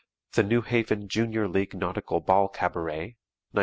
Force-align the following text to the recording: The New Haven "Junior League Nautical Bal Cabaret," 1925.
The 0.33 0.41
New 0.41 0.61
Haven 0.63 1.07
"Junior 1.09 1.47
League 1.47 1.75
Nautical 1.75 2.21
Bal 2.21 2.47
Cabaret," 2.47 3.17
1925. 3.51 3.59